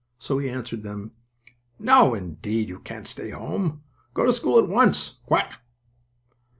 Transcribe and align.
So 0.17 0.39
he 0.39 0.49
answered 0.49 0.81
them: 0.81 1.11
"No, 1.77 2.15
indeed, 2.15 2.69
you 2.69 2.79
can't 2.79 3.05
stay 3.05 3.29
home. 3.29 3.83
Go 4.15 4.25
to 4.25 4.33
school 4.33 4.57
at 4.57 4.67
once! 4.67 5.19
Quack!" 5.27 5.61